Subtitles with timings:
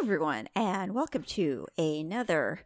[0.00, 2.60] everyone, and welcome to another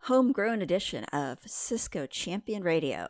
[0.00, 3.06] homegrown edition of Cisco Champion Radio.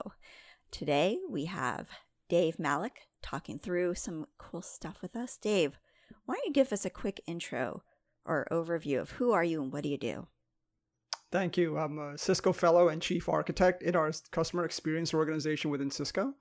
[0.73, 1.89] Today we have
[2.29, 5.37] Dave Malik talking through some cool stuff with us.
[5.37, 5.79] Dave,
[6.25, 7.85] why don't you give us a quick intro
[8.25, 10.27] or overview of who are you and what do you do?
[11.31, 11.79] Thank you.
[11.79, 16.35] I'm a Cisco Fellow and Chief Architect in our Customer Experience organization within Cisco.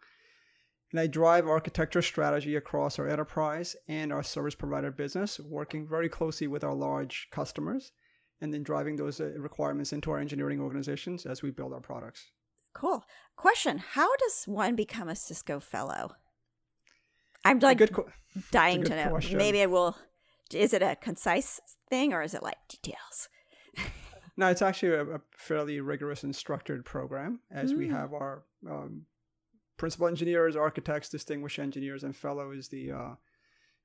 [0.95, 6.07] And I drive architecture strategy across our enterprise and our service provider business, working very
[6.07, 7.91] closely with our large customers
[8.39, 12.31] and then driving those uh, requirements into our engineering organizations as we build our products.
[12.73, 13.03] Cool.
[13.35, 16.15] Question How does one become a Cisco Fellow?
[17.43, 17.93] I'm like good,
[18.51, 19.09] dying to know.
[19.09, 19.37] Question.
[19.37, 19.97] Maybe I will.
[20.53, 21.59] Is it a concise
[21.89, 23.27] thing or is it like details?
[24.37, 27.79] no, it's actually a, a, fairly rigorous and structured program as mm.
[27.79, 29.01] we have our um,
[29.77, 33.15] principal engineers, architects, distinguished engineers, and fellow is the uh,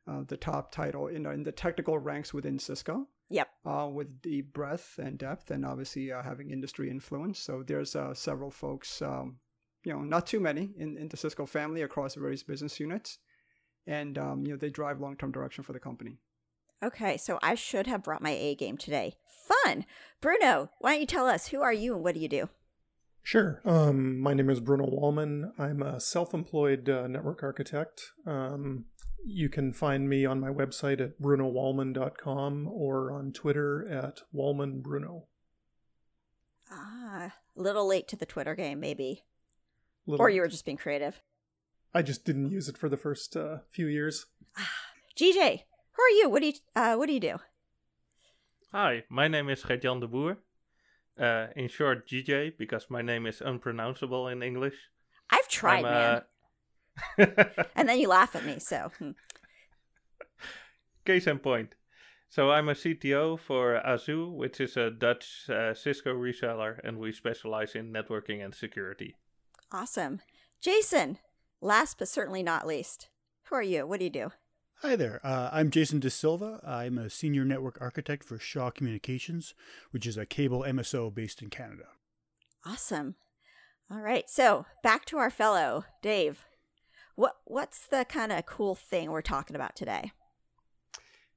[0.06, 3.06] uh, the top title in, in the technical ranks within Cisco.
[3.28, 3.48] Yep.
[3.64, 7.38] Uh, with the breadth and depth, and obviously uh, having industry influence.
[7.38, 9.36] So there's uh, several folks, um,
[9.84, 13.18] you know, not too many in, in the Cisco family across various business units,
[13.86, 16.18] and um, you know they drive long term direction for the company.
[16.82, 19.14] Okay, so I should have brought my A game today.
[19.64, 19.84] Fun,
[20.20, 20.70] Bruno.
[20.78, 22.48] Why don't you tell us who are you and what do you do?
[23.22, 23.60] Sure.
[23.64, 25.52] Um, my name is Bruno Wallman.
[25.58, 28.12] I'm a self employed uh, network architect.
[28.26, 28.86] Um,
[29.24, 35.24] you can find me on my website at brunowallman.com or on Twitter at wallmanbruno.
[36.72, 39.24] Ah, a little late to the Twitter game, maybe.
[40.06, 41.20] Little or you were just being creative.
[41.92, 44.26] I just didn't use it for the first uh, few years.
[44.56, 44.70] Ah,
[45.16, 46.30] GJ, who are you?
[46.30, 47.38] What do you uh, What do you do?
[48.72, 50.38] Hi, my name is Gert-Jan de Boer.
[51.20, 54.74] Uh, in short, GJ, because my name is unpronounceable in English.
[55.28, 56.22] I've tried, I'm, man.
[57.18, 57.62] Uh...
[57.76, 58.90] and then you laugh at me, so.
[58.98, 59.10] Hmm.
[61.04, 61.74] Case in point.
[62.30, 67.12] So I'm a CTO for Azu, which is a Dutch uh, Cisco reseller, and we
[67.12, 69.16] specialize in networking and security.
[69.72, 70.20] Awesome.
[70.60, 71.18] Jason,
[71.60, 73.08] last but certainly not least,
[73.44, 73.86] who are you?
[73.86, 74.30] What do you do?
[74.82, 75.20] Hi there.
[75.22, 76.58] Uh, I'm Jason De Silva.
[76.66, 79.52] I'm a senior network architect for Shaw Communications,
[79.90, 81.84] which is a cable MSO based in Canada.
[82.64, 83.16] Awesome.
[83.90, 84.24] All right.
[84.30, 86.46] So back to our fellow Dave.
[87.14, 90.12] What what's the kind of cool thing we're talking about today?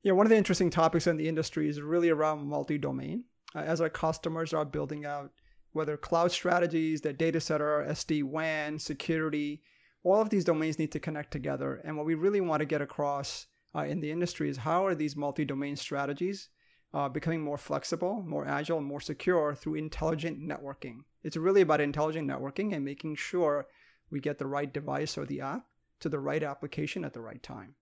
[0.04, 3.26] Yeah, one of the interesting topics in the industry is really around multi-domain.
[3.54, 5.32] Uh, as our customers are building out
[5.74, 9.64] whether cloud strategies, their data center, SD WAN, security,
[10.04, 11.82] all of these domains need to connect together.
[11.84, 14.96] And what we really want to get across uh, in the industry is how are
[14.96, 16.50] these multi-domain strategies
[16.94, 21.00] uh, becoming more flexible, more agile, more secure through intelligent networking.
[21.24, 23.68] It's really about intelligent networking and making sure
[24.12, 25.66] we get the right device or the app
[26.02, 27.76] to the right application at the right time.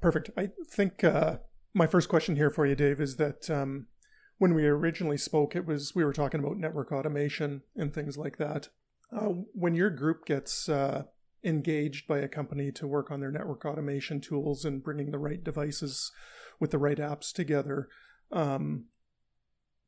[0.00, 0.30] Perfect.
[0.36, 1.38] I think uh,
[1.74, 3.86] my first question here for you, Dave, is that um,
[4.38, 8.38] when we originally spoke, it was we were talking about network automation and things like
[8.38, 8.68] that.
[9.14, 11.04] Uh, when your group gets uh,
[11.46, 15.42] engaged by a company to work on their network automation tools and bringing the right
[15.42, 16.10] devices
[16.58, 17.88] with the right apps together.
[18.32, 18.86] Um,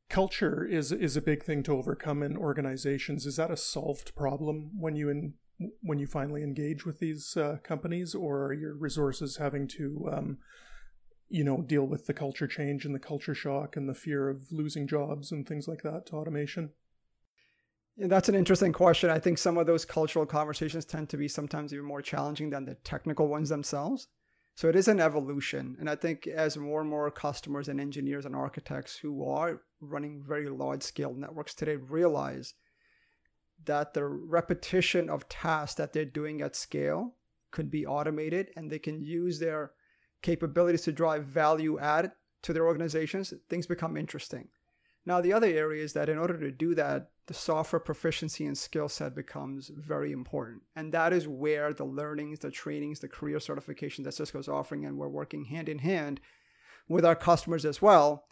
[0.09, 3.25] culture is is a big thing to overcome in organizations.
[3.25, 5.33] Is that a solved problem when you in,
[5.81, 10.37] when you finally engage with these uh, companies, or are your resources having to um,
[11.27, 14.51] you know deal with the culture change and the culture shock and the fear of
[14.51, 16.71] losing jobs and things like that to automation?
[18.01, 19.09] That's an interesting question.
[19.09, 22.63] I think some of those cultural conversations tend to be sometimes even more challenging than
[22.63, 24.07] the technical ones themselves.
[24.55, 25.75] So it is an evolution.
[25.81, 30.23] And I think as more and more customers and engineers and architects who are running
[30.25, 32.53] very large scale networks today realize
[33.65, 37.15] that the repetition of tasks that they're doing at scale
[37.51, 39.71] could be automated and they can use their
[40.21, 44.47] capabilities to drive value add to their organizations, things become interesting.
[45.05, 48.57] Now, the other area is that in order to do that, the software proficiency and
[48.57, 50.63] skill set becomes very important.
[50.75, 54.85] And that is where the learnings, the trainings, the career certification that Cisco is offering,
[54.85, 56.19] and we're working hand in hand
[56.87, 58.25] with our customers as well,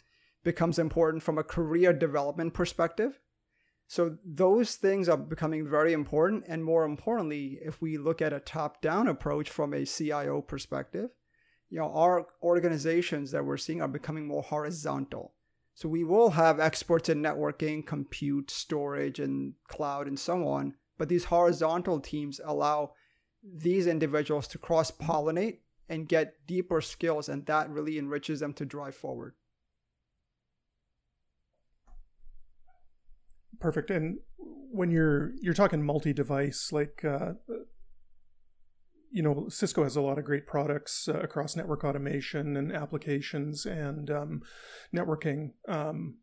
[0.44, 3.19] becomes important from a career development perspective.
[3.88, 6.44] So those things are becoming very important.
[6.47, 11.12] And more importantly, if we look at a top down approach from a CIO perspective,
[11.69, 15.33] you know, our organizations that we're seeing are becoming more horizontal.
[15.77, 20.74] So we will have experts in networking, compute, storage, and cloud, and so on.
[20.97, 22.94] But these horizontal teams allow
[23.44, 28.65] these individuals to cross pollinate and get deeper skills, and that really enriches them to
[28.65, 29.35] drive forward.
[33.59, 33.91] Perfect.
[33.91, 34.18] And
[34.71, 37.33] when you're you're talking multi-device, like uh,
[39.18, 43.66] you know, Cisco has a lot of great products uh, across network automation and applications
[43.66, 44.44] and um,
[44.96, 45.54] networking.
[45.68, 46.18] Um,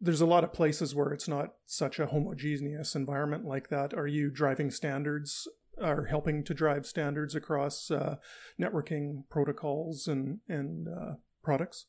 [0.00, 3.92] there's a lot of places where it's not such a homogeneous environment like that.
[3.92, 8.16] Are you driving standards or helping to drive standards across uh,
[8.58, 11.84] networking protocols and and uh, products?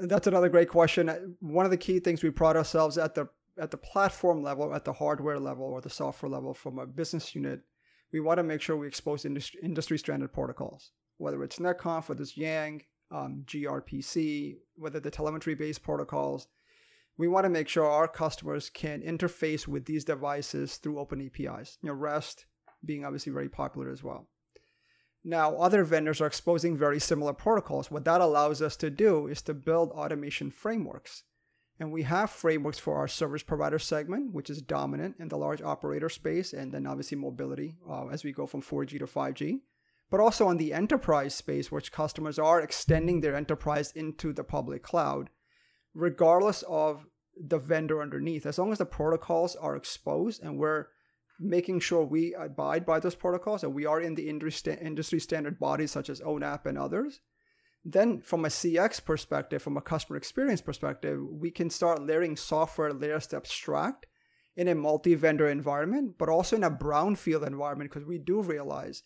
[0.00, 1.36] That's another great question.
[1.38, 4.84] One of the key things we pride ourselves at the at the platform level, at
[4.84, 7.60] the hardware level, or the software level from a business unit,
[8.14, 12.22] we want to make sure we expose industry, industry standard protocols, whether it's NetConf, whether
[12.22, 16.46] it's Yang, um, gRPC, whether the telemetry based protocols.
[17.18, 21.76] We want to make sure our customers can interface with these devices through open APIs.
[21.82, 22.46] You know, REST
[22.84, 24.28] being obviously very popular as well.
[25.24, 27.90] Now, other vendors are exposing very similar protocols.
[27.90, 31.24] What that allows us to do is to build automation frameworks
[31.80, 35.60] and we have frameworks for our service provider segment, which is dominant in the large
[35.60, 39.60] operator space, and then obviously mobility uh, as we go from 4G to 5G.
[40.10, 44.82] But also on the enterprise space, which customers are extending their enterprise into the public
[44.82, 45.30] cloud,
[45.94, 47.06] regardless of
[47.36, 48.46] the vendor underneath.
[48.46, 50.86] As long as the protocols are exposed and we're
[51.40, 55.90] making sure we abide by those protocols and we are in the industry standard bodies
[55.90, 57.20] such as ONAP and others,
[57.84, 62.92] then, from a CX perspective, from a customer experience perspective, we can start layering software
[62.92, 64.06] layers to abstract
[64.56, 69.02] in a multi vendor environment, but also in a brownfield environment, because we do realize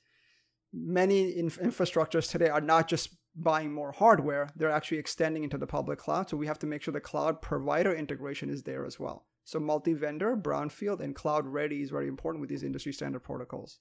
[0.72, 5.66] many inf- infrastructures today are not just buying more hardware, they're actually extending into the
[5.66, 6.28] public cloud.
[6.28, 9.26] So we have to make sure the cloud provider integration is there as well.
[9.44, 13.78] So multi vendor, brownfield, and cloud ready is very important with these industry standard protocols.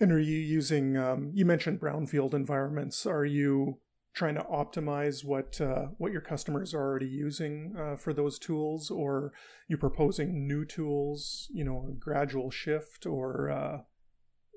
[0.00, 0.96] And are you using?
[0.96, 3.04] Um, you mentioned brownfield environments.
[3.04, 3.78] Are you
[4.14, 8.90] trying to optimize what uh, what your customers are already using uh, for those tools,
[8.90, 9.32] or
[9.68, 11.48] you proposing new tools?
[11.52, 13.78] You know, a gradual shift, or uh,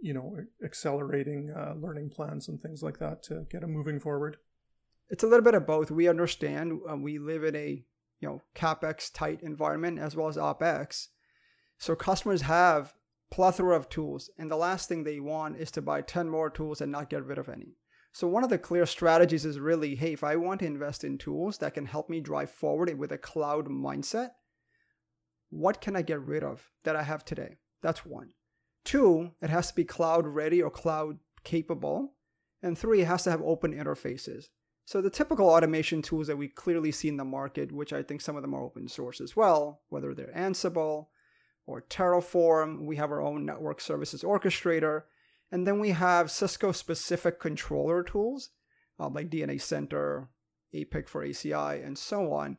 [0.02, 4.38] you know, accelerating uh, learning plans and things like that to get them moving forward.
[5.10, 5.92] It's a little bit of both.
[5.92, 7.84] We understand uh, we live in a
[8.22, 11.08] you know capex tight environment as well as opex,
[11.78, 12.94] so customers have
[13.34, 16.82] plethora of tools, and the last thing they want is to buy 10 more tools
[16.82, 17.76] and not get rid of any.
[18.12, 21.18] So, one of the clear strategies is really hey, if I want to invest in
[21.18, 24.34] tools that can help me drive forward with a cloud mindset,
[25.50, 27.58] what can I get rid of that I have today?
[27.82, 28.34] That's one.
[28.86, 32.14] Two, it has to be cloud ready or cloud capable.
[32.62, 34.50] And three, it has to have open interfaces.
[34.86, 38.22] So, the typical automation tools that we clearly see in the market, which I think
[38.22, 41.08] some of them are open source as well, whether they're Ansible,
[41.66, 42.86] or Terraform.
[42.86, 45.04] We have our own network services orchestrator.
[45.52, 48.50] And then we have Cisco specific controller tools
[49.00, 50.30] uh, like DNA Center,
[50.74, 52.58] APIC for ACI, and so on.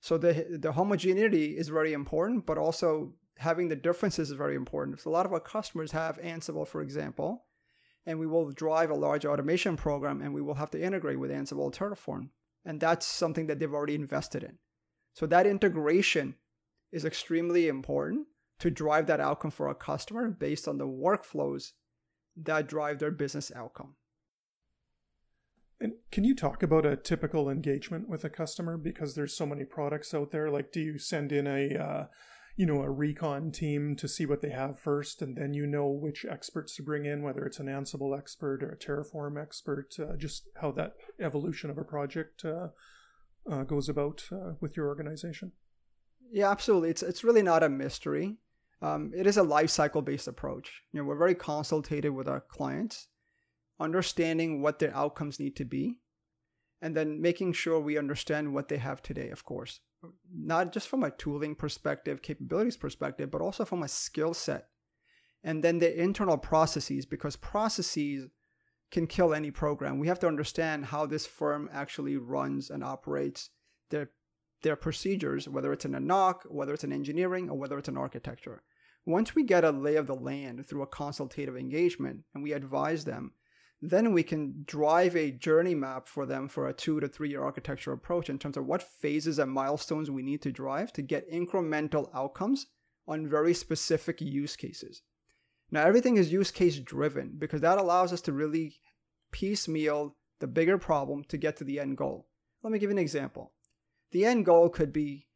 [0.00, 5.00] So the, the homogeneity is very important, but also having the differences is very important.
[5.00, 7.44] So a lot of our customers have Ansible, for example,
[8.06, 11.30] and we will drive a large automation program and we will have to integrate with
[11.30, 12.28] Ansible Terraform.
[12.64, 14.58] And that's something that they've already invested in.
[15.14, 16.36] So that integration
[16.92, 18.26] is extremely important
[18.58, 21.72] to drive that outcome for a customer based on the workflows
[22.36, 23.94] that drive their business outcome.
[25.80, 29.64] And can you talk about a typical engagement with a customer because there's so many
[29.64, 30.50] products out there?
[30.50, 32.04] Like, do you send in a, uh,
[32.56, 35.88] you know, a recon team to see what they have first, and then you know
[35.88, 39.94] which experts to bring in, whether it's an Ansible expert or a Terraform expert?
[39.98, 42.68] Uh, just how that evolution of a project uh,
[43.50, 45.52] uh goes about uh, with your organization.
[46.32, 46.88] Yeah, absolutely.
[46.88, 48.38] It's it's really not a mystery
[48.82, 50.82] um, it is a life cycle based approach.
[50.92, 53.08] You know, we're very consultative with our clients,
[53.80, 55.96] understanding what their outcomes need to be,
[56.82, 59.80] and then making sure we understand what they have today, of course,
[60.32, 64.68] not just from a tooling perspective, capabilities perspective, but also from a skill set.
[65.42, 68.28] And then the internal processes, because processes
[68.90, 69.98] can kill any program.
[69.98, 73.50] We have to understand how this firm actually runs and operates
[73.90, 74.10] their
[74.66, 77.96] their procedures, whether it's in a NOC, whether it's in engineering, or whether it's in
[77.96, 78.64] architecture.
[79.04, 83.04] Once we get a lay of the land through a consultative engagement and we advise
[83.04, 83.30] them,
[83.80, 87.44] then we can drive a journey map for them for a two to three year
[87.44, 91.30] architecture approach in terms of what phases and milestones we need to drive to get
[91.30, 92.66] incremental outcomes
[93.06, 95.02] on very specific use cases.
[95.70, 98.80] Now, everything is use case driven because that allows us to really
[99.30, 102.26] piecemeal the bigger problem to get to the end goal.
[102.62, 103.52] Let me give you an example.
[104.12, 105.26] The end goal could be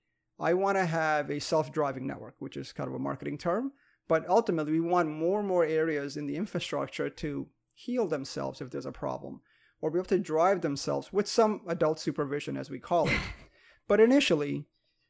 [0.41, 3.73] I want to have a self driving network, which is kind of a marketing term.
[4.09, 8.71] But ultimately, we want more and more areas in the infrastructure to heal themselves if
[8.71, 9.41] there's a problem,
[9.81, 13.21] or be able to drive themselves with some adult supervision, as we call it.
[13.89, 14.67] but initially,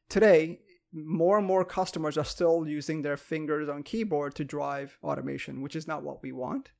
[0.09, 0.59] today,
[0.93, 5.75] more and more customers are still using their fingers on keyboard to drive automation, which
[5.75, 6.71] is not what we want.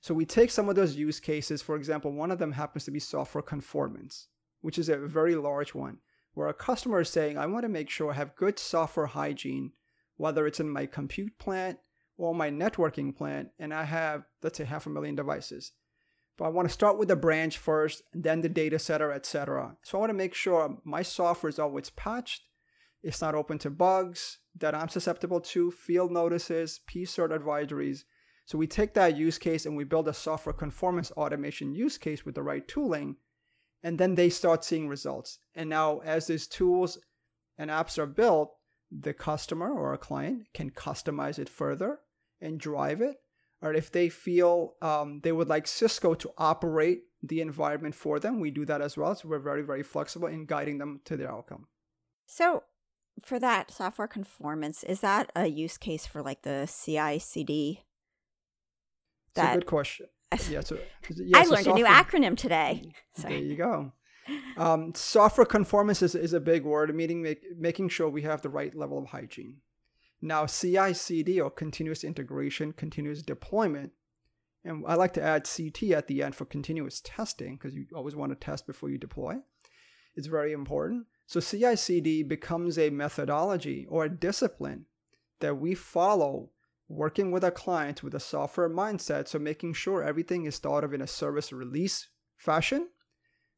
[0.00, 1.60] So we take some of those use cases.
[1.60, 4.28] For example, one of them happens to be software conformance,
[4.60, 5.98] which is a very large one,
[6.36, 9.72] where a customer is saying, I want to make sure I have good software hygiene,
[10.16, 11.78] whether it's in my compute plant
[12.16, 15.72] or my networking plant, and I have, let's say, half a million devices.
[16.38, 19.76] But I want to start with the branch first, then the data center, etc.
[19.82, 22.42] So I want to make sure my software is always patched
[23.06, 28.00] it's not open to bugs that I'm susceptible to, field notices, PSIRT advisories.
[28.46, 32.24] So we take that use case and we build a software conformance automation use case
[32.24, 33.14] with the right tooling,
[33.82, 35.38] and then they start seeing results.
[35.54, 36.98] And now, as these tools
[37.58, 38.52] and apps are built,
[38.90, 42.00] the customer or a client can customize it further
[42.40, 43.16] and drive it.
[43.62, 48.38] Or if they feel um, they would like Cisco to operate the environment for them,
[48.38, 49.14] we do that as well.
[49.14, 51.66] So we're very, very flexible in guiding them to their outcome.
[52.26, 52.64] So,
[53.22, 57.82] for that software conformance, is that a use case for like the CI CD?
[59.34, 60.06] That's a good question.
[60.50, 60.78] Yeah, so,
[61.10, 62.92] yeah, I so learned software, a new acronym today.
[63.14, 63.34] Sorry.
[63.34, 63.92] There you go.
[64.56, 68.48] Um, software conformance is, is a big word, meaning make, making sure we have the
[68.48, 69.58] right level of hygiene.
[70.20, 73.92] Now, CI CD or continuous integration, continuous deployment,
[74.64, 78.16] and I like to add CT at the end for continuous testing because you always
[78.16, 79.36] want to test before you deploy.
[80.16, 81.06] It's very important.
[81.26, 84.86] So CI CD becomes a methodology or a discipline
[85.40, 86.50] that we follow
[86.88, 89.28] working with a client with a software mindset.
[89.28, 92.88] So making sure everything is thought of in a service release fashion.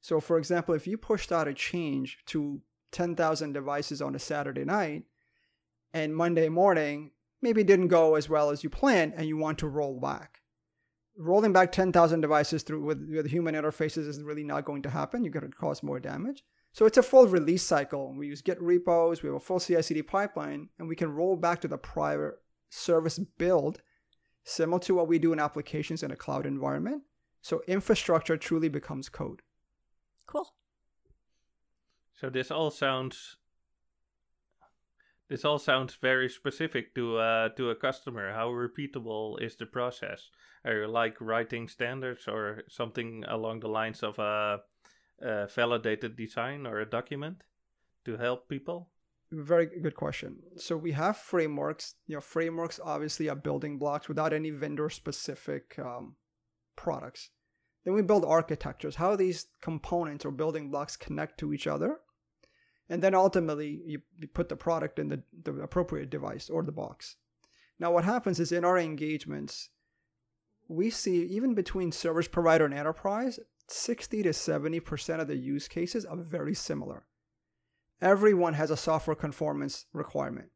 [0.01, 4.65] So, for example, if you pushed out a change to 10,000 devices on a Saturday
[4.65, 5.05] night
[5.93, 7.11] and Monday morning
[7.43, 10.41] maybe didn't go as well as you planned and you want to roll back.
[11.17, 15.25] Rolling back 10,000 devices through with, with human interfaces is really not going to happen.
[15.25, 16.45] You're going to cause more damage.
[16.73, 18.15] So it's a full release cycle.
[18.17, 21.61] We use Git repos, we have a full CI/CD pipeline, and we can roll back
[21.63, 22.39] to the prior
[22.71, 23.81] service build,
[24.45, 27.03] similar to what we do in applications in a cloud environment.
[27.41, 29.43] So infrastructure truly becomes code.
[30.27, 30.53] Cool.
[32.15, 33.37] So this all sounds
[35.29, 38.33] this all sounds very specific to uh, to a customer.
[38.33, 40.31] How repeatable is the process?
[40.65, 44.59] Are you like writing standards or something along the lines of a uh,
[45.21, 47.43] a validated design or a document
[48.05, 48.89] to help people?
[49.31, 50.37] Very good question.
[50.57, 51.95] So we have frameworks.
[52.07, 56.17] You know, frameworks obviously are building blocks without any vendor specific um,
[56.77, 57.31] products.
[57.85, 62.01] Then we build architectures, how these components or building blocks connect to each other.
[62.89, 66.73] And then ultimately, you, you put the product in the, the appropriate device or the
[66.73, 67.17] box.
[67.79, 69.69] Now, what happens is in our engagements,
[70.69, 76.07] we see even between service provider and enterprise, 60 to 70% of the use cases
[76.07, 77.05] are very similar.
[78.01, 80.51] Everyone has a software conformance requirement.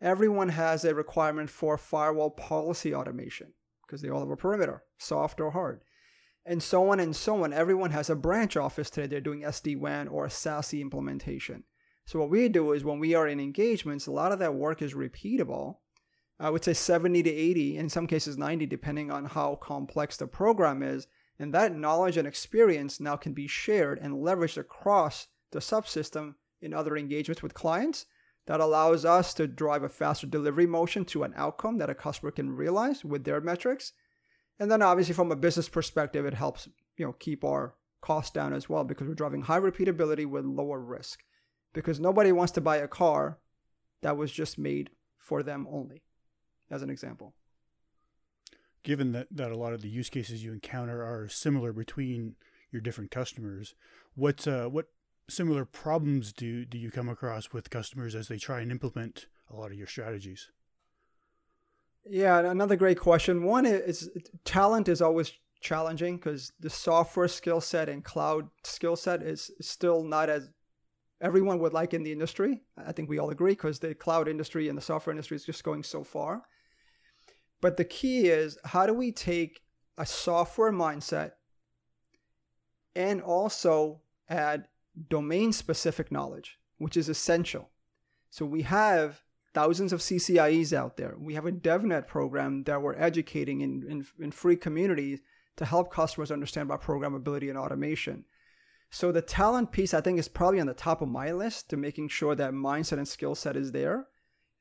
[0.00, 3.54] Everyone has a requirement for firewall policy automation
[3.86, 5.80] because they all have a perimeter, soft or hard.
[6.44, 7.52] And so on and so on.
[7.52, 9.06] Everyone has a branch office today.
[9.06, 11.64] They're doing SD WAN or SASE implementation.
[12.04, 14.80] So, what we do is when we are in engagements, a lot of that work
[14.80, 15.78] is repeatable.
[16.38, 20.26] I would say 70 to 80, in some cases 90, depending on how complex the
[20.26, 21.08] program is.
[21.38, 26.34] And that knowledge and experience now can be shared and leveraged across the subsystem
[26.66, 28.04] in other engagements with clients.
[28.46, 32.30] That allows us to drive a faster delivery motion to an outcome that a customer
[32.30, 33.92] can realize with their metrics.
[34.60, 38.52] And then obviously from a business perspective, it helps, you know, keep our costs down
[38.52, 41.24] as well because we're driving high repeatability with lower risk.
[41.72, 43.38] Because nobody wants to buy a car
[44.02, 46.02] that was just made for them only,
[46.70, 47.34] as an example
[48.86, 52.36] given that, that a lot of the use cases you encounter are similar between
[52.70, 53.74] your different customers,
[54.14, 54.86] what uh, what
[55.28, 59.56] similar problems do do you come across with customers as they try and implement a
[59.56, 60.50] lot of your strategies?
[62.08, 63.42] Yeah, another great question.
[63.42, 64.10] One is
[64.44, 70.04] talent is always challenging because the software skill set and cloud skill set is still
[70.04, 70.50] not as
[71.20, 72.62] everyone would like in the industry.
[72.76, 75.64] I think we all agree because the cloud industry and the software industry is just
[75.64, 76.42] going so far.
[77.60, 79.62] But the key is how do we take
[79.98, 81.32] a software mindset
[82.94, 84.68] and also add
[85.08, 87.70] domain specific knowledge, which is essential.
[88.30, 89.22] So we have
[89.54, 91.16] thousands of CCIEs out there.
[91.18, 95.20] We have a DevNet program that we're educating in, in, in free communities
[95.56, 98.24] to help customers understand about programmability and automation.
[98.90, 101.76] So the talent piece, I think, is probably on the top of my list to
[101.76, 104.06] making sure that mindset and skill set is there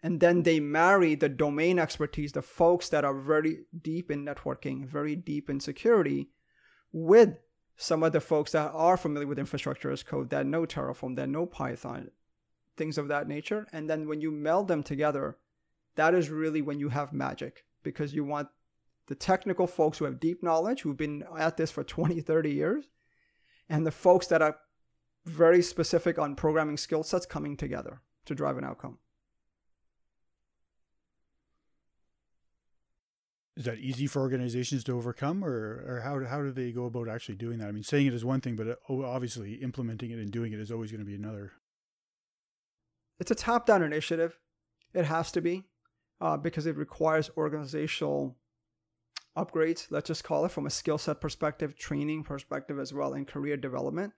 [0.05, 4.85] and then they marry the domain expertise, the folks that are very deep in networking,
[4.85, 6.29] very deep in security,
[6.91, 7.37] with
[7.77, 11.29] some of the folks that are familiar with infrastructure as code, that know Terraform, that
[11.29, 12.11] know Python,
[12.77, 13.67] things of that nature.
[13.73, 15.37] And then when you meld them together,
[15.95, 18.49] that is really when you have magic because you want
[19.07, 22.85] the technical folks who have deep knowledge, who've been at this for 20, 30 years,
[23.69, 24.57] and the folks that are
[25.25, 28.99] very specific on programming skill sets coming together to drive an outcome.
[33.57, 37.07] Is that easy for organizations to overcome, or, or how, how do they go about
[37.07, 37.69] actually doing that?
[37.69, 40.59] I mean, saying it is one thing, but uh, obviously implementing it and doing it
[40.59, 41.53] is always going to be another.
[43.17, 44.37] It's a top down initiative.
[44.93, 45.63] It has to be
[46.19, 48.37] uh, because it requires organizational
[49.37, 53.27] upgrades, let's just call it, from a skill set perspective, training perspective as well, and
[53.27, 54.13] career development.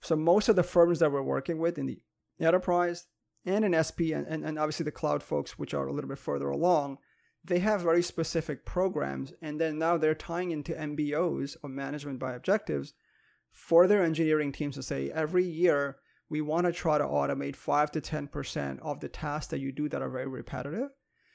[0.00, 2.00] So most of the firms that we're working with in the
[2.40, 3.06] enterprise
[3.44, 6.18] and in SP and, and, and obviously the cloud folks, which are a little bit
[6.18, 6.98] further along,
[7.44, 9.32] they have very specific programs.
[9.40, 12.94] And then now they're tying into MBOs or management by objectives
[13.52, 15.96] for their engineering teams to say every year
[16.30, 19.88] we want to try to automate 5 to 10% of the tasks that you do
[19.88, 20.90] that are very repetitive.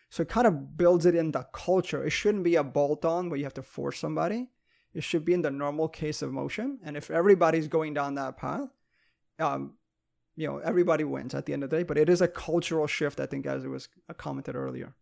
[0.10, 2.04] So it kind of builds it in the culture.
[2.04, 4.50] It shouldn't be a bolt on where you have to force somebody.
[4.94, 6.78] It should be in the normal case of motion.
[6.84, 8.70] And if everybody's going down that path,
[9.40, 9.74] um,
[10.36, 11.84] you know, everybody wins at the end of the day.
[11.84, 14.94] But it is a cultural shift, I think, as it was commented earlier.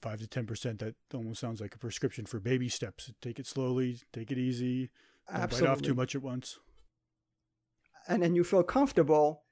[0.00, 0.80] Five to ten percent.
[0.80, 3.12] That almost sounds like a prescription for baby steps.
[3.20, 4.90] Take it slowly, take it easy.
[5.28, 5.66] Don't Absolutely.
[5.66, 6.58] bite off too much at once.
[8.08, 9.44] And then you feel comfortable,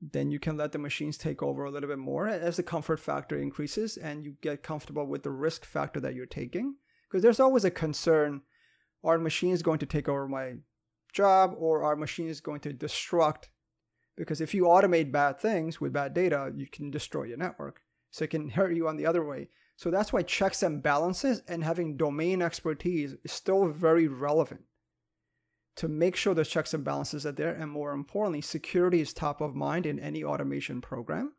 [0.00, 2.98] then you can let the machines take over a little bit more as the comfort
[2.98, 6.76] factor increases, and you get comfortable with the risk factor that you're taking.
[7.08, 8.42] Because there's always a concern:
[9.04, 10.54] are machines going to take over my
[11.12, 13.44] job, or are machines going to destruct?
[14.16, 17.82] Because if you automate bad things with bad data, you can destroy your network.
[18.10, 19.50] So it can hurt you on the other way.
[19.78, 24.62] So that's why checks and balances and having domain expertise is still very relevant
[25.76, 27.54] to make sure the checks and balances are there.
[27.54, 31.34] And more importantly, security is top of mind in any automation program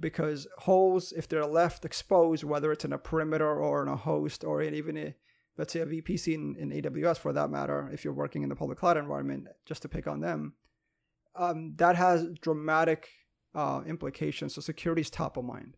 [0.00, 4.42] because holes, if they're left exposed, whether it's in a perimeter or in a host
[4.42, 5.14] or in even a,
[5.56, 8.56] let's say a VPC in, in AWS for that matter, if you're working in the
[8.56, 10.54] public cloud environment, just to pick on them,
[11.36, 13.08] um, that has dramatic
[13.54, 14.56] uh, implications.
[14.56, 15.76] So security is top of mind.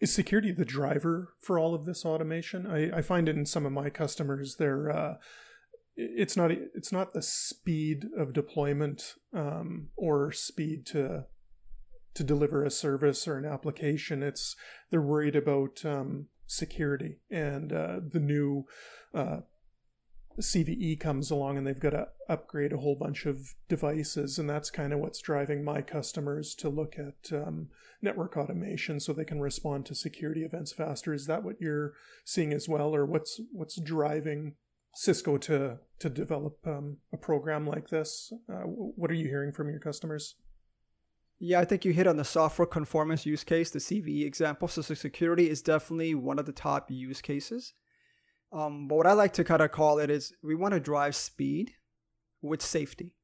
[0.00, 2.66] Is security the driver for all of this automation?
[2.66, 4.56] I, I find it in some of my customers.
[4.56, 5.14] They're uh,
[5.96, 11.26] it's not it's not the speed of deployment um, or speed to
[12.14, 14.22] to deliver a service or an application.
[14.22, 14.56] It's
[14.90, 18.66] they're worried about um, security and uh, the new
[19.14, 19.40] uh,
[20.38, 24.70] CVE comes along and they've got to upgrade a whole bunch of devices, and that's
[24.70, 27.68] kind of what's driving my customers to look at um,
[28.02, 31.14] network automation so they can respond to security events faster.
[31.14, 31.94] Is that what you're
[32.24, 34.54] seeing as well, or what's what's driving
[34.94, 38.32] Cisco to to develop um, a program like this?
[38.48, 40.36] Uh, what are you hearing from your customers?
[41.38, 44.68] Yeah, I think you hit on the software conformance use case, the CVE example.
[44.68, 47.74] So security is definitely one of the top use cases.
[48.54, 51.16] Um, but what I like to kind of call it is we want to drive
[51.16, 51.72] speed
[52.40, 53.16] with safety,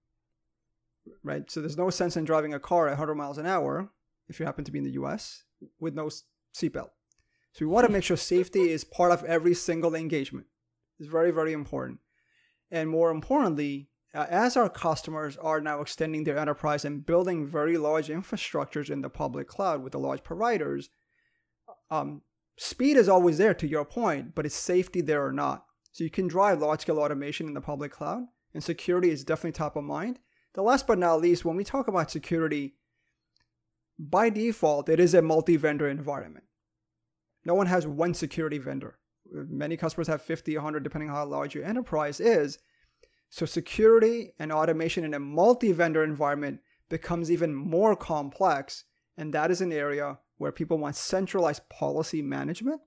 [1.23, 1.49] right?
[1.49, 3.91] So there's no sense in driving a car at 100 miles an hour
[4.29, 5.45] if you happen to be in the US
[5.79, 6.11] with no
[6.53, 6.91] seatbelt.
[7.53, 10.47] So we want to make sure safety is part of every single engagement.
[10.99, 12.01] It's very, very important.
[12.73, 18.09] And more importantly, as our customers are now extending their enterprise and building very large
[18.09, 20.91] infrastructures in the public cloud with the large providers,
[21.91, 22.23] um,
[22.61, 25.65] speed is always there to your point, but is safety there or not?
[25.93, 29.53] So you can drive large scale automation in the public cloud, and security is definitely
[29.53, 30.19] top of mind.
[30.53, 32.75] The last but not least, when we talk about security,
[33.99, 36.45] by default, it is a multi vendor environment.
[37.47, 38.99] No one has one security vendor.
[39.33, 42.59] Many customers have 50, 100, depending on how large your enterprise is.
[43.31, 48.85] So, security and automation in a multi vendor environment becomes even more complex.
[49.17, 52.81] And that is an area where people want centralized policy management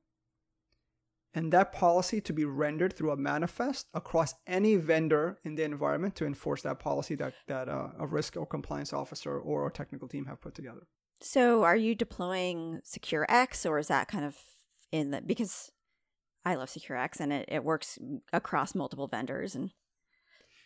[1.36, 6.16] and that policy to be rendered through a manifest across any vendor in the environment
[6.16, 10.08] to enforce that policy that, that uh, a risk or compliance officer or a technical
[10.08, 10.88] team have put together.
[11.22, 14.36] So, are you deploying SecureX or is that kind of
[14.92, 15.72] in the because
[16.44, 18.00] I love SecureX and it, it works
[18.34, 19.70] across multiple vendors and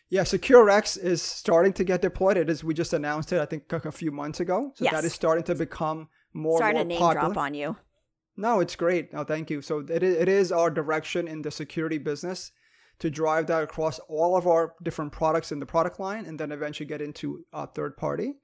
[0.08, 2.38] yeah, SecureX is starting to get deployed.
[2.38, 4.72] It is we just announced it I think a few months ago.
[4.74, 4.94] So yes.
[4.94, 7.28] that is starting to become more Sorry more to name popular.
[7.28, 7.76] drop on you.
[8.36, 9.12] No, it's great.
[9.12, 9.62] No, thank you.
[9.62, 12.52] So it is, it is our direction in the security business
[13.00, 16.52] to drive that across all of our different products in the product line and then
[16.52, 18.34] eventually get into a third party.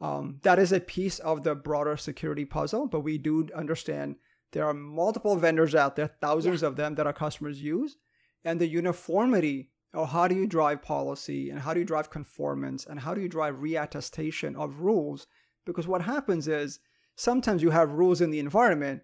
[0.00, 4.16] Um, that is a piece of the broader security puzzle, but we do understand
[4.52, 6.68] there are multiple vendors out there, thousands yeah.
[6.68, 7.96] of them that our customers use,
[8.44, 12.86] and the uniformity or how do you drive policy and how do you drive conformance
[12.86, 15.26] and how do you drive reattestation of rules
[15.64, 16.80] because what happens is
[17.18, 19.02] sometimes you have rules in the environment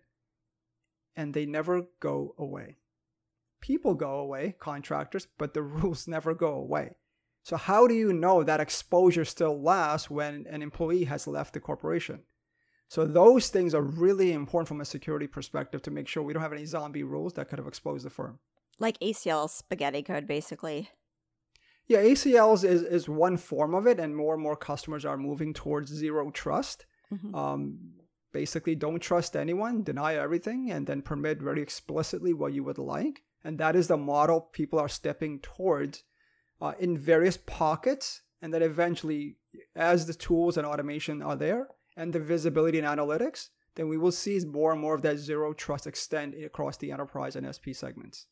[1.16, 2.76] and they never go away
[3.60, 6.90] people go away contractors but the rules never go away
[7.42, 11.60] so how do you know that exposure still lasts when an employee has left the
[11.60, 12.20] corporation
[12.88, 16.42] so those things are really important from a security perspective to make sure we don't
[16.42, 18.38] have any zombie rules that could have exposed the firm.
[18.78, 20.90] Like ACL spaghetti code, basically.
[21.86, 25.52] Yeah, ACLs is, is one form of it, and more and more customers are moving
[25.52, 26.86] towards zero trust.
[27.12, 27.34] Mm-hmm.
[27.34, 27.78] Um,
[28.34, 33.22] basically, don't trust anyone, deny everything, and then permit very explicitly what you would like.
[33.42, 36.02] And that is the model people are stepping towards
[36.60, 38.22] uh, in various pockets.
[38.42, 39.36] And then eventually,
[39.74, 44.12] as the tools and automation are there, and the visibility and analytics, then we will
[44.12, 48.26] see more and more of that zero trust extend across the enterprise and SP segments.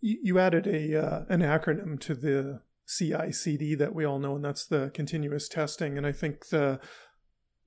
[0.00, 2.62] You added a uh, an acronym to the
[2.96, 5.96] CI/CD that we all know, and that's the continuous testing.
[5.96, 6.80] And I think the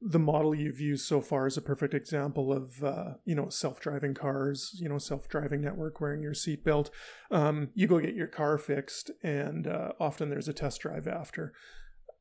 [0.05, 4.13] the model you've used so far is a perfect example of uh, you know self-driving
[4.13, 6.89] cars you know self-driving network wearing your seatbelt.
[7.31, 11.53] Um, you go get your car fixed and uh, often there's a test drive after.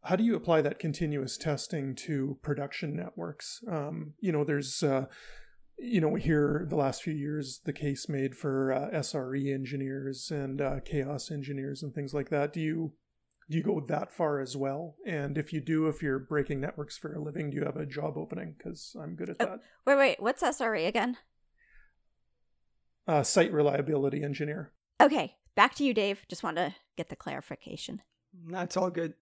[0.04, 3.62] How do you apply that continuous testing to production networks?
[3.68, 5.06] Um, you know there's uh,
[5.82, 10.30] you know we hear the last few years the case made for uh, sre engineers
[10.30, 12.92] and uh, chaos engineers and things like that do you
[13.52, 14.96] do you go that far as well?
[15.06, 17.84] And if you do, if you're breaking networks for a living, do you have a
[17.84, 18.54] job opening?
[18.56, 19.60] Because I'm good at oh, that.
[19.86, 21.18] Wait, wait, what's SRE again?
[23.06, 24.72] Uh, site reliability engineer.
[25.00, 26.22] Okay, back to you, Dave.
[26.28, 28.00] Just want to get the clarification.
[28.48, 29.14] That's all good.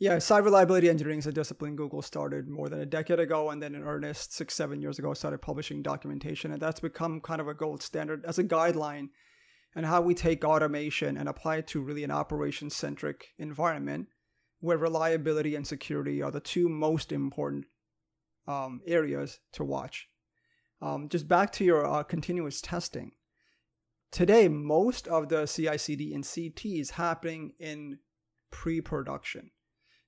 [0.00, 3.62] Yeah, site reliability engineering is a discipline Google started more than a decade ago, and
[3.62, 6.52] then in earnest, six, seven years ago, started publishing documentation.
[6.52, 9.10] And that's become kind of a gold standard as a guideline
[9.76, 14.08] and how we take automation and apply it to really an operation centric environment
[14.60, 17.66] where reliability and security are the two most important
[18.48, 20.08] um, areas to watch.
[20.80, 23.12] Um, just back to your uh, continuous testing.
[24.10, 27.98] Today, most of the CI CD and CT is happening in
[28.50, 29.50] pre production,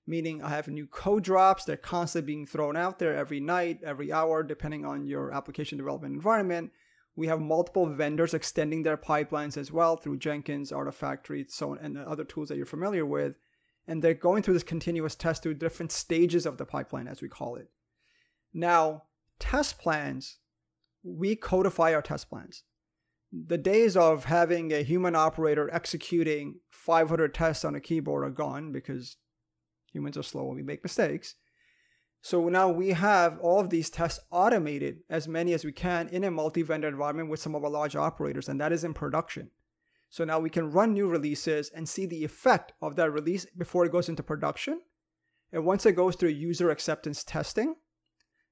[0.06, 4.12] meaning I have new code drops, they're constantly being thrown out there every night, every
[4.12, 6.72] hour, depending on your application development environment
[7.14, 11.98] we have multiple vendors extending their pipelines as well through Jenkins, Artifactory, so on, and
[11.98, 13.36] other tools that you're familiar with.
[13.86, 17.28] And they're going through this continuous test through different stages of the pipeline, as we
[17.28, 17.68] call it.
[18.54, 19.04] Now,
[19.38, 20.38] test plans,
[21.02, 22.62] we codify our test plans.
[23.32, 28.72] The days of having a human operator executing 500 tests on a keyboard are gone
[28.72, 29.16] because
[29.92, 31.36] humans are slow and we make mistakes.
[32.20, 36.22] So now we have all of these tests automated, as many as we can, in
[36.22, 39.50] a multi vendor environment with some of our large operators, and that is in production.
[40.08, 43.84] So now we can run new releases and see the effect of that release before
[43.84, 44.82] it goes into production.
[45.52, 47.74] And once it goes through user acceptance testing,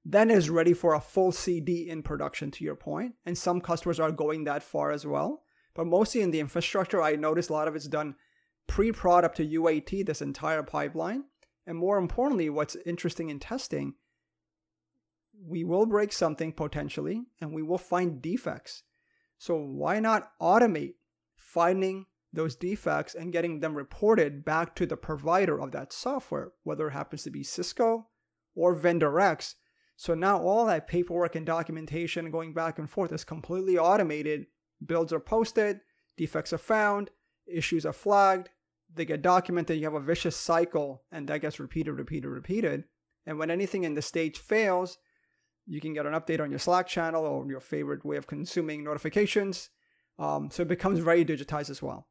[0.03, 3.13] then is ready for a full CD in production, to your point.
[3.25, 5.43] And some customers are going that far as well.
[5.73, 8.15] But mostly in the infrastructure, I noticed a lot of it's done
[8.67, 11.25] pre prod up to UAT, this entire pipeline.
[11.65, 13.95] And more importantly, what's interesting in testing,
[15.45, 18.83] we will break something potentially and we will find defects.
[19.37, 20.95] So why not automate
[21.35, 26.87] finding those defects and getting them reported back to the provider of that software, whether
[26.87, 28.07] it happens to be Cisco
[28.55, 29.55] or vendor X.
[29.97, 34.45] So now all that paperwork and documentation going back and forth is completely automated.
[34.83, 35.81] Builds are posted,
[36.17, 37.09] defects are found,
[37.45, 38.49] issues are flagged,
[38.93, 42.83] they get documented, you have a vicious cycle, and that gets repeated, repeated, repeated.
[43.25, 44.97] And when anything in the stage fails,
[45.65, 48.83] you can get an update on your Slack channel or your favorite way of consuming
[48.83, 49.69] notifications.
[50.17, 52.07] Um, so it becomes very digitized as well.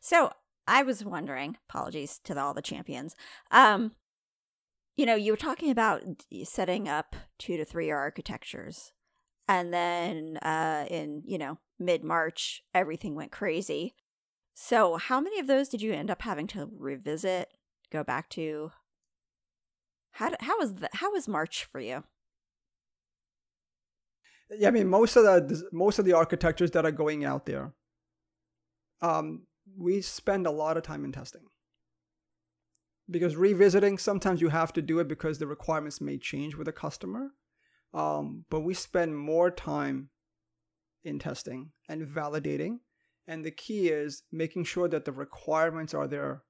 [0.00, 0.32] So
[0.66, 3.16] I was wondering, apologies to all the champions.
[3.50, 3.92] Um,
[4.96, 6.02] you know, you were talking about
[6.44, 8.92] setting up two to three architectures
[9.48, 13.94] and then uh, in you know mid March, everything went crazy.
[14.54, 17.52] So, how many of those did you end up having to revisit,
[17.90, 18.72] go back to?
[20.12, 22.04] How how was the, how was March for you?
[24.50, 27.72] Yeah, I mean most of the most of the architectures that are going out there,
[29.00, 31.42] um, we spend a lot of time in testing.
[33.10, 36.72] Because revisiting, sometimes you have to do it because the requirements may change with a
[36.72, 37.32] customer.
[37.94, 40.10] Um, but we spend more time
[41.04, 42.78] in testing and validating.
[43.26, 46.42] And the key is making sure that the requirements are there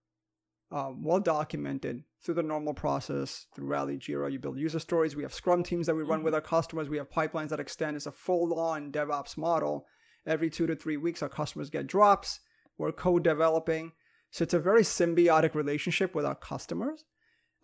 [0.71, 4.33] um, well documented through the normal process through Rally, Jira.
[4.33, 5.15] You build user stories.
[5.15, 6.25] We have Scrum teams that we run Mhm.
[6.25, 6.89] with our customers.
[6.89, 7.97] We have pipelines that extend.
[7.97, 9.87] It's a full-on DevOps model.
[10.25, 12.41] Every two to three weeks, our customers get drops.
[12.79, 13.93] We're co-developing,
[14.31, 17.05] so it's a very symbiotic relationship with our customers.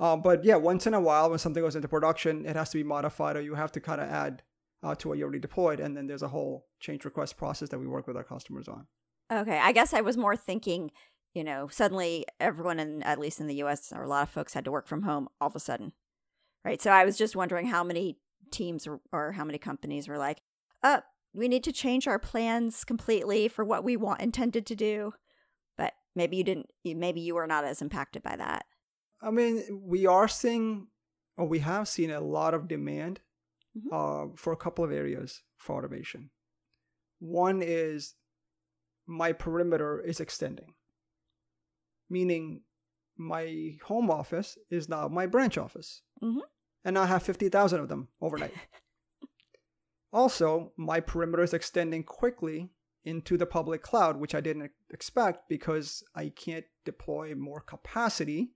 [0.01, 2.79] Uh, but yeah, once in a while, when something goes into production, it has to
[2.79, 4.43] be modified, or you have to kind of add
[4.83, 7.79] uh, to what you already deployed, and then there's a whole change request process that
[7.79, 8.87] we work with our customers on.
[9.31, 10.91] Okay, I guess I was more thinking,
[11.35, 14.55] you know, suddenly everyone in at least in the US or a lot of folks
[14.55, 15.93] had to work from home all of a sudden.
[16.65, 16.81] Right?
[16.81, 18.19] So I was just wondering how many
[18.51, 20.41] teams or, how many companies were like,
[20.83, 21.01] "Uh,
[21.35, 25.13] we need to change our plans completely for what we want intended to do."
[25.77, 28.65] But maybe you didn't maybe you were not as impacted by that.
[29.21, 30.89] I mean, we are seeing,
[31.37, 33.21] or we have seen a lot of demand
[33.77, 33.93] Mhm.
[33.93, 36.31] uh, for a couple of areas for automation.
[37.19, 38.15] One is
[39.07, 40.75] my perimeter is extending,
[42.09, 42.63] meaning
[43.17, 46.03] my home office is now my branch office.
[46.23, 46.43] Mhm.
[46.85, 48.55] And I have 50,000 of them overnight.
[50.13, 52.71] also, my perimeter is extending quickly
[53.05, 58.55] into the public cloud, which I didn't expect because I can't deploy more capacity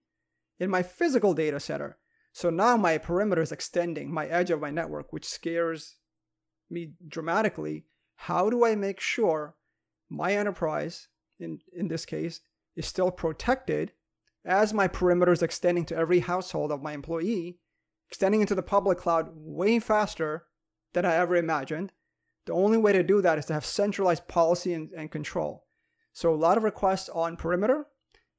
[0.63, 1.99] in my physical data center.
[2.33, 5.97] So now my perimeter is extending my edge of my network, which scares
[6.71, 7.87] me dramatically.
[8.15, 9.57] How do I make sure
[10.09, 11.09] my enterprise,
[11.41, 12.43] in, in this case,
[12.77, 13.91] is still protected
[14.45, 17.59] as my perimeter is extending to every household of my employee,
[18.09, 20.45] extending into the public cloud way faster
[20.93, 21.91] than I ever imagined?
[22.47, 25.67] The only way to do that is to have centralized policy and, and control.
[26.13, 27.87] So a lot of requests on perimeter,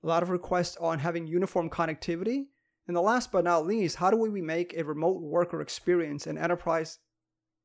[0.03, 2.45] a lot of requests on having uniform connectivity.
[2.87, 6.37] And the last but not least, how do we make a remote worker experience an
[6.37, 6.99] enterprise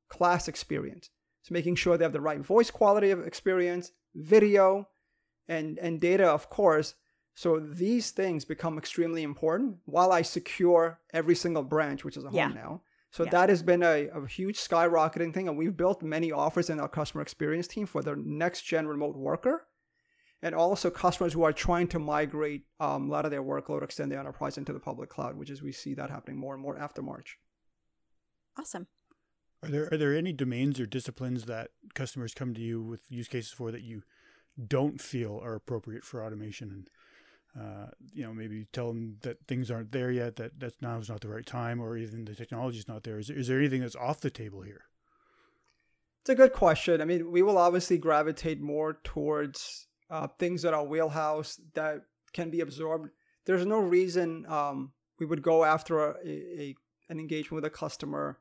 [0.08, 1.10] class experience?
[1.42, 4.88] So making sure they have the right voice quality of experience, video,
[5.48, 6.94] and, and data, of course.
[7.34, 12.28] So these things become extremely important while I secure every single branch, which is a
[12.30, 12.48] home Yeah.
[12.48, 12.82] now.
[13.10, 13.30] So Yeah.
[13.30, 15.48] that has been a, a huge skyrocketing thing.
[15.48, 19.16] And we've built many offers in our customer experience team for the next gen remote
[19.16, 19.67] worker
[20.42, 24.12] and also customers who are trying to migrate um, a lot of their workload, extend
[24.12, 26.78] their enterprise into the public cloud, which is we see that happening more and more
[26.78, 27.38] after March.
[28.58, 28.86] Awesome.
[29.62, 33.26] Are there are there any domains or disciplines that customers come to you with use
[33.26, 34.02] cases for that you
[34.66, 36.90] don't feel are appropriate for automation and
[37.60, 41.08] uh, you know maybe tell them that things aren't there yet that that now is
[41.08, 43.58] not the right time or even the technology is not there is, there is there
[43.58, 44.82] anything that's off the table here
[46.20, 47.00] It's a good question.
[47.00, 52.50] I mean, we will obviously gravitate more towards uh, things that are wheelhouse that can
[52.50, 53.10] be absorbed.
[53.46, 56.74] There's no reason um, we would go after a, a
[57.08, 58.38] an engagement with a customer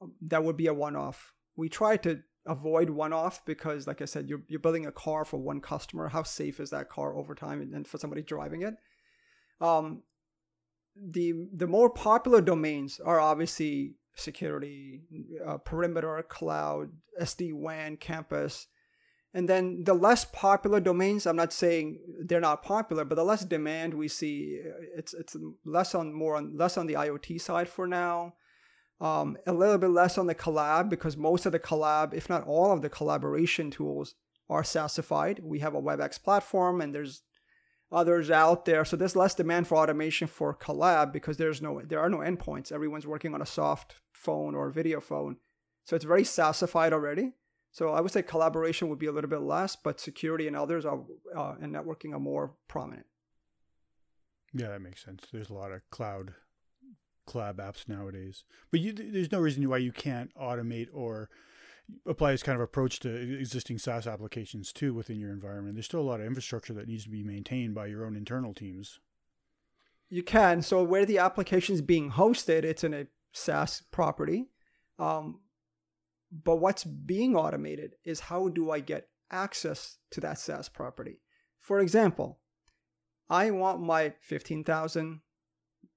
[0.00, 1.32] um, that would be a one-off.
[1.56, 5.38] We try to avoid one-off because, like I said, you're you're building a car for
[5.38, 6.08] one customer.
[6.08, 8.74] How safe is that car over time, and, for somebody driving it?
[9.60, 10.02] Um,
[10.96, 15.02] the the more popular domains are obviously security,
[15.46, 18.66] uh, perimeter, cloud, SD WAN, campus,
[19.32, 21.26] and then the less popular domains.
[21.26, 25.36] I'm not saying they're not popular, but the less demand we see, uh, it's it's
[25.64, 28.34] less on more on less on the IoT side for now.
[29.00, 32.46] Um, a little bit less on the collab because most of the collab, if not
[32.46, 34.14] all of the collaboration tools,
[34.50, 35.40] are SaaSified.
[35.40, 37.22] We have a WebEx platform, and there's
[37.92, 38.84] others out there.
[38.84, 42.72] So there's less demand for automation for collab because there's no there are no endpoints.
[42.72, 45.36] Everyone's working on a soft phone or video phone.
[45.84, 47.32] So it's very SaaSified already.
[47.72, 50.84] So I would say collaboration would be a little bit less, but security and others
[50.84, 51.00] are
[51.36, 53.06] uh, and networking are more prominent.
[54.52, 56.34] yeah that makes sense there's a lot of cloud
[57.28, 61.28] collab apps nowadays but you, there's no reason why you can't automate or
[62.06, 65.74] apply this kind of approach to existing SaaS applications too within your environment.
[65.74, 68.54] There's still a lot of infrastructure that needs to be maintained by your own internal
[68.54, 69.00] teams.
[70.08, 70.62] You can.
[70.62, 74.46] So where the application is being hosted, it's in a SaaS property.
[74.98, 75.40] Um,
[76.30, 81.20] but what's being automated is how do I get access to that SaaS property?
[81.58, 82.38] For example,
[83.28, 85.20] I want my 15,000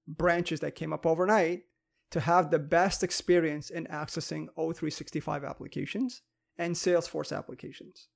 [0.08, 1.64] branches that came up overnight
[2.12, 6.22] to have the best experience in accessing O365 applications
[6.58, 8.08] and Salesforce applications.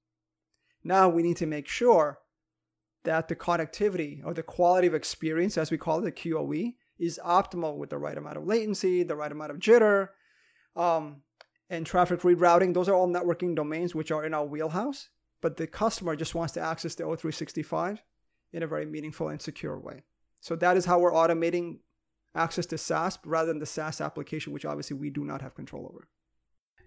[0.84, 2.20] Now we need to make sure
[3.04, 7.20] that the connectivity or the quality of experience, as we call it, the QoE, is
[7.24, 10.10] optimal with the right amount of latency, the right amount of jitter,
[10.76, 11.22] um,
[11.70, 12.74] and traffic rerouting.
[12.74, 15.10] Those are all networking domains which are in our wheelhouse,
[15.42, 18.00] but the customer just wants to access the O365
[18.54, 20.04] in a very meaningful and secure way.
[20.40, 21.80] So that is how we're automating
[22.36, 25.86] access to SaaS rather than the SaaS application, which obviously we do not have control
[25.92, 26.08] over.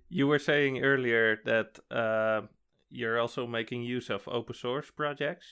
[0.08, 2.42] You were saying earlier that uh,
[2.90, 5.46] you're also making use of open source projects.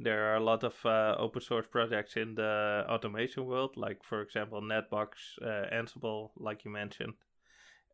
[0.00, 4.22] there are a lot of uh, open source projects in the automation world, like for
[4.22, 5.08] example Netbox,
[5.42, 7.14] uh, Ansible, like you mentioned.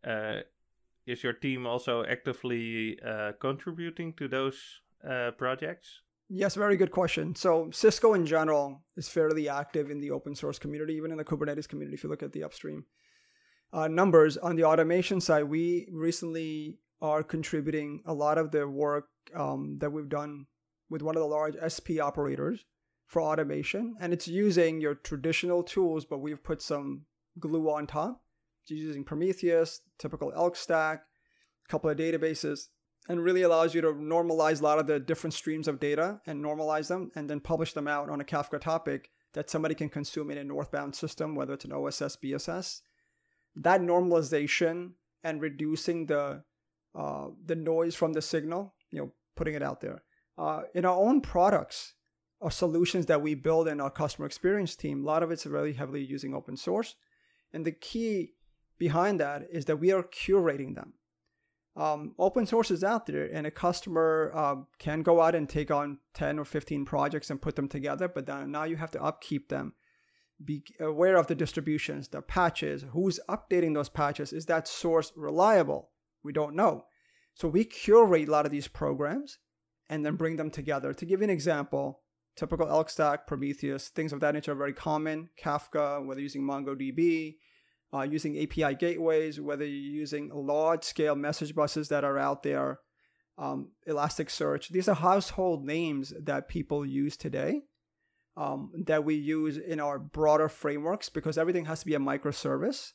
[0.06, 0.40] Uh,
[1.06, 6.00] is your team also actively uh, contributing to those uh, projects?
[6.28, 7.34] Yes, very good question.
[7.34, 11.24] So Cisco in general is fairly active in the open source community, even in the
[11.24, 11.94] Kubernetes community.
[11.94, 12.86] If you look at the upstream
[13.72, 19.08] uh, numbers on the automation side, we recently are contributing a lot of the work
[19.34, 20.46] um, that we've done
[20.88, 22.64] with one of the large SP operators
[23.06, 27.02] for automation, and it's using your traditional tools, but we've put some
[27.38, 28.23] glue on top.
[28.66, 31.02] Using Prometheus, typical Elk stack,
[31.66, 32.68] a couple of databases,
[33.08, 36.42] and really allows you to normalize a lot of the different streams of data and
[36.42, 40.30] normalize them and then publish them out on a Kafka topic that somebody can consume
[40.30, 42.80] in a northbound system, whether it's an OSS, BSS.
[43.56, 46.42] That normalization and reducing the
[46.94, 50.04] uh, the noise from the signal, you know, putting it out there.
[50.38, 51.94] Uh, in our own products
[52.38, 55.72] or solutions that we build in our customer experience team, a lot of it's really
[55.72, 56.94] heavily using open source.
[57.52, 58.34] And the key
[58.78, 60.94] behind that is that we are curating them.
[61.76, 65.72] Um, open source is out there and a customer uh, can go out and take
[65.72, 69.02] on 10 or 15 projects and put them together but then now you have to
[69.02, 69.74] upkeep them.
[70.44, 75.90] Be aware of the distributions the patches who's updating those patches is that source reliable?
[76.22, 76.84] We don't know.
[77.34, 79.38] So we curate a lot of these programs
[79.90, 80.94] and then bring them together.
[80.94, 82.02] To give you an example
[82.36, 85.28] typical elk stack prometheus things of that nature are very common.
[85.42, 87.34] Kafka whether using mongodb
[87.94, 92.80] uh, using API gateways, whether you're using large scale message buses that are out there,
[93.38, 94.68] um, Elasticsearch.
[94.68, 97.62] These are household names that people use today
[98.36, 102.92] um, that we use in our broader frameworks because everything has to be a microservice.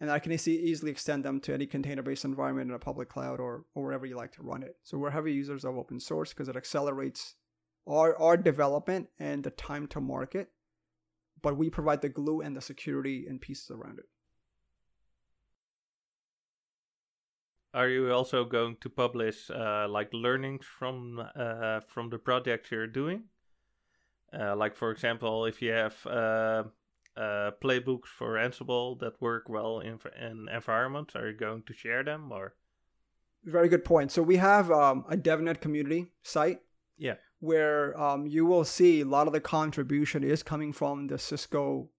[0.00, 3.40] And I can easily extend them to any container based environment in a public cloud
[3.40, 4.76] or, or wherever you like to run it.
[4.84, 7.34] So we're heavy users of open source because it accelerates
[7.86, 10.50] our, our development and the time to market.
[11.42, 14.04] But we provide the glue and the security and pieces around it.
[17.78, 22.88] Are you also going to publish uh, like learnings from uh, from the projects you're
[22.88, 23.22] doing?
[24.32, 26.64] Uh, like for example, if you have uh,
[27.16, 32.02] uh, playbooks for Ansible that work well in, in environments, are you going to share
[32.02, 32.56] them or?
[33.44, 34.10] Very good point.
[34.10, 36.60] So we have um, a DevNet community site.
[36.96, 37.14] Yeah.
[37.38, 41.90] Where um, you will see a lot of the contribution is coming from the Cisco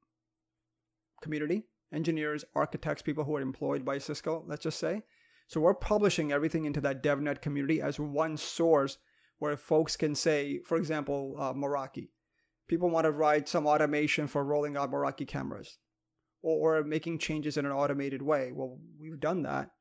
[1.21, 5.03] community, engineers, architects, people who are employed by Cisco, let's just say.
[5.49, 8.99] So we're publishing everything into that DevNet community as one source
[9.39, 12.09] where folks can say, for example, uh, Meraki.
[12.67, 15.79] People want to write some automation for rolling out Meraki cameras
[16.43, 18.51] or, or making changes in an automated way.
[18.53, 19.71] Well, we've done that.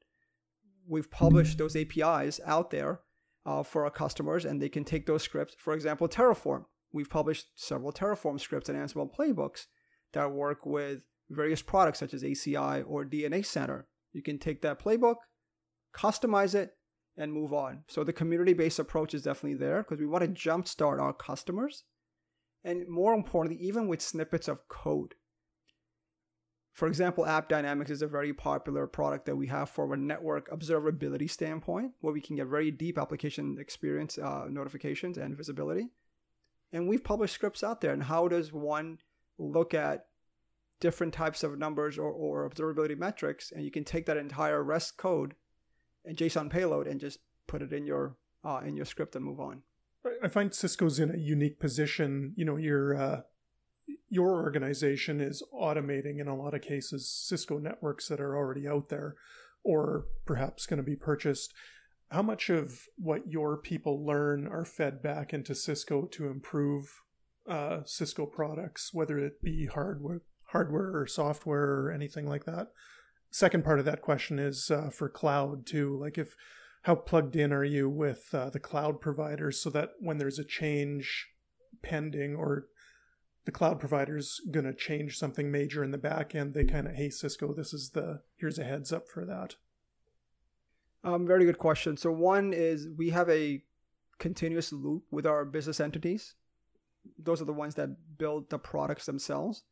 [0.89, 3.01] We've published those APIs out there
[3.45, 5.55] uh, for our customers, and they can take those scripts.
[5.59, 6.65] For example, Terraform.
[6.95, 9.67] We've published several Terraform scripts and Ansible playbooks
[10.15, 13.87] that work with various products such as ACI or DNA Center.
[14.15, 15.17] You can take that playbook,
[15.99, 16.75] customize it,
[17.19, 17.83] and move on.
[17.89, 21.85] So the community based approach is definitely there because we want to jumpstart our customers.
[22.65, 25.15] And more importantly, even with snippets of code.
[26.73, 31.29] For example, AppDynamics is a very popular product that we have from a network observability
[31.29, 35.89] standpoint, where we can get very deep application experience uh, notifications and visibility.
[36.73, 37.93] And we've published scripts out there.
[37.93, 38.99] And how does one
[39.39, 40.07] look at
[40.79, 43.51] different types of numbers or, or observability metrics?
[43.51, 45.35] And you can take that entire REST code
[46.07, 49.41] a JSON payload and just put it in your uh, in your script and move
[49.41, 49.63] on.
[50.23, 52.33] I find Cisco's in a unique position.
[52.37, 53.21] You know, your uh,
[54.09, 58.89] your organization is automating in a lot of cases Cisco networks that are already out
[58.89, 59.17] there,
[59.63, 61.53] or perhaps going to be purchased.
[62.11, 67.03] How much of what your people learn are fed back into Cisco to improve
[67.47, 72.69] uh, Cisco products, whether it be hardware, hardware or software or anything like that?
[73.31, 75.99] Second part of that question is uh, for cloud too.
[76.01, 76.35] Like if
[76.83, 80.45] how plugged in are you with uh, the cloud providers so that when there's a
[80.45, 81.29] change
[81.83, 82.67] pending or
[83.45, 86.95] the cloud provider's going to change something major in the back end, they kind of,
[86.95, 89.57] hey, Cisco, this is the, here's a heads up for that.
[91.05, 91.97] Um, very good question.
[91.97, 93.63] So one is we have a
[94.19, 96.35] continuous loop with our business entities.
[97.19, 99.63] Those are the ones that build the products themselves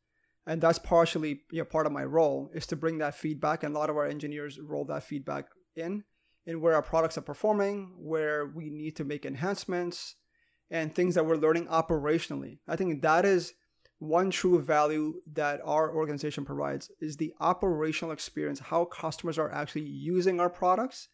[0.47, 3.75] and that's partially you know, part of my role is to bring that feedback and
[3.75, 6.05] a lot of our engineers roll that feedback in
[6.47, 10.15] in where our products are performing where we need to make enhancements
[10.71, 12.59] and things that we're learning operationally.
[12.69, 13.55] I think that is
[13.99, 19.87] one true value that our organization provides is the operational experience how customers are actually
[19.87, 21.09] using our products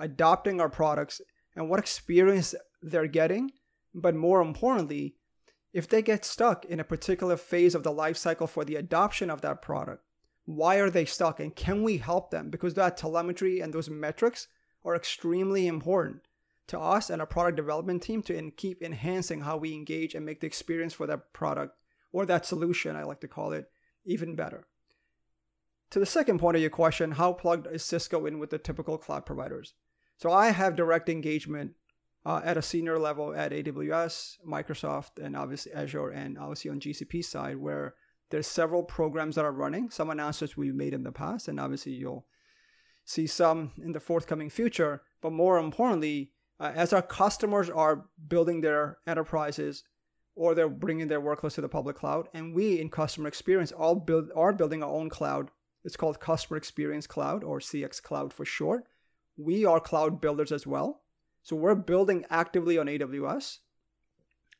[0.00, 1.20] adopting our products
[1.56, 3.50] and what experience they're getting
[3.94, 5.16] But more importantly,
[5.72, 9.30] if they get stuck in a particular phase of the life cycle for the adoption
[9.30, 10.04] of that product,
[10.44, 12.50] why are they stuck and can we help them?
[12.50, 14.48] Because that telemetry and those metrics
[14.84, 16.22] are extremely important
[16.66, 20.24] to us and our product development team to in- keep enhancing how we engage and
[20.24, 21.76] make the experience for that product
[22.12, 23.70] or that solution, I like to call it,
[24.04, 24.66] even better.
[25.90, 28.98] To the second point of your question, how plugged is Cisco in with the typical
[28.98, 29.74] cloud providers?
[30.16, 31.72] So I have direct engagement
[32.24, 37.24] uh, at a senior level at AWS, Microsoft, and obviously Azure, and obviously on GCP
[37.24, 37.94] side, where
[38.30, 39.90] there's several programs that are running.
[39.90, 42.26] Some announcements we've made in the past, and obviously you'll
[43.04, 45.02] see some in the forthcoming future.
[45.20, 49.84] But more importantly, uh, as our customers are building their enterprises
[50.36, 53.94] or they're bringing their workloads to the public cloud, and we in customer experience all
[53.96, 55.50] build are building our own cloud.
[55.84, 58.84] It's called Customer Experience Cloud or CX Cloud for short.
[59.36, 61.02] We are cloud builders as well.
[61.42, 63.58] So we're building actively on AWS.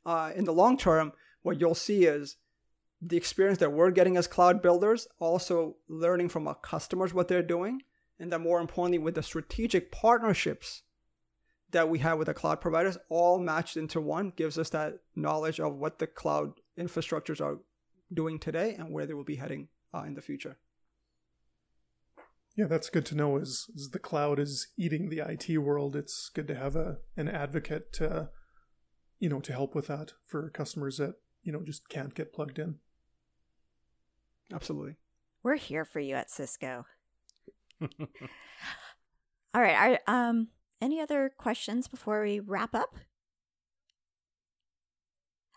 [0.05, 1.12] Uh, in the long term,
[1.43, 2.37] what you'll see is
[3.03, 7.43] the experience that we're getting as cloud builders, also learning from our customers what they're
[7.43, 7.83] doing,
[8.18, 10.83] and then more importantly, with the strategic partnerships
[11.70, 15.61] that we have with the cloud providers, all matched into one, gives us that knowledge
[15.61, 17.59] of what the cloud infrastructures are
[18.12, 20.59] doing today and where they will be heading uh, in the future.
[22.61, 23.38] Yeah, that's good to know.
[23.38, 27.26] As, as the cloud is eating the IT world, it's good to have a an
[27.26, 28.28] advocate to,
[29.18, 32.58] you know, to help with that for customers that you know just can't get plugged
[32.58, 32.74] in.
[34.52, 34.96] Absolutely.
[35.42, 36.84] We're here for you at Cisco.
[37.80, 37.88] All
[39.54, 39.98] right.
[40.06, 40.48] Are, um,
[40.82, 42.94] any other questions before we wrap up?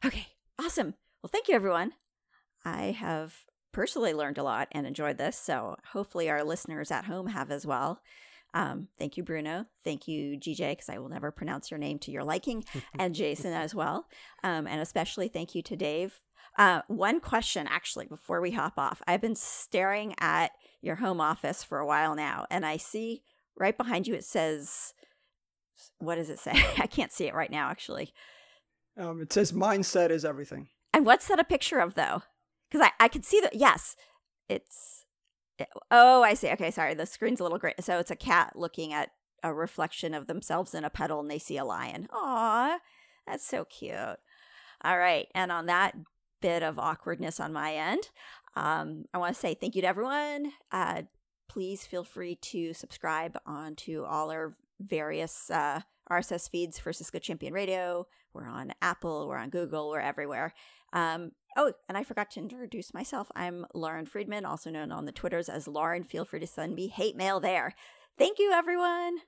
[0.05, 0.27] Okay,
[0.57, 0.93] awesome.
[1.21, 1.91] Well, thank you, everyone.
[2.63, 3.39] I have
[3.73, 7.65] personally learned a lot and enjoyed this, so hopefully our listeners at home have as
[7.65, 8.01] well.
[8.53, 9.65] Um, thank you, Bruno.
[9.83, 12.63] Thank you, GJ, because I will never pronounce your name to your liking,
[12.99, 14.05] and Jason as well.
[14.43, 16.21] Um, and especially thank you to Dave.
[16.57, 19.01] Uh, one question, actually, before we hop off.
[19.07, 20.51] I've been staring at
[20.81, 23.23] your home office for a while now, and I see
[23.57, 24.93] right behind you it says,
[25.97, 26.51] what does it say?
[26.77, 28.13] I can't see it right now, actually.
[28.97, 30.67] Um, it says mindset is everything.
[30.93, 32.21] And what's that a picture of, though?
[32.73, 33.95] Because I, I can see that, yes,
[34.49, 35.05] it's,
[35.59, 36.49] it, oh, I see.
[36.49, 36.95] Okay, sorry.
[36.95, 37.75] The screen's a little gray.
[37.79, 39.11] So it's a cat looking at
[39.43, 42.07] a reflection of themselves in a petal and they see a lion.
[42.11, 42.79] Aw,
[43.27, 44.17] that's so cute.
[44.83, 45.27] All right.
[45.35, 45.95] And on that
[46.41, 48.09] bit of awkwardness on my end,
[48.55, 50.53] um, I want to say thank you to everyone.
[50.71, 51.03] Uh,
[51.47, 57.53] please feel free to subscribe onto all our various uh, RSS feeds for Cisco Champion
[57.53, 58.07] Radio.
[58.33, 60.55] We're on Apple, we're on Google, we're everywhere.
[60.91, 63.31] Um, oh, and I forgot to introduce myself.
[63.35, 66.03] I'm Lauren Friedman, also known on the Twitters as Lauren.
[66.03, 67.73] Feel free to send me hate mail there.
[68.17, 69.19] Thank you, everyone.